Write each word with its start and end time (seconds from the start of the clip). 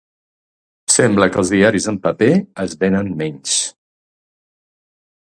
Sembla 0.93 1.25
que 1.33 1.37
els 1.41 1.51
diaris 1.55 1.85
en 1.91 1.99
paper 2.07 2.29
es 2.63 2.73
venen 2.85 3.11
menys. 3.19 3.59